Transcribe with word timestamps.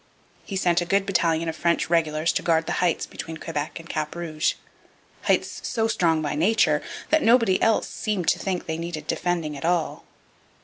He 0.43 0.55
sent 0.55 0.81
a 0.81 0.85
good 0.85 1.05
battalion 1.05 1.47
of 1.47 1.55
French 1.55 1.87
regulars 1.87 2.33
to 2.33 2.41
guard 2.41 2.65
the 2.65 2.71
heights 2.81 3.05
between 3.05 3.37
Quebec 3.37 3.79
and 3.79 3.87
Cap 3.87 4.15
Rouge, 4.15 4.55
heights 5.25 5.59
so 5.63 5.87
strong 5.87 6.23
by 6.23 6.33
nature 6.33 6.81
that 7.11 7.21
nobody 7.21 7.61
else 7.61 7.87
seemed 7.87 8.27
to 8.29 8.39
think 8.39 8.65
they 8.65 8.79
needed 8.79 9.05
defending 9.05 9.55
at 9.55 9.63
all. 9.63 10.03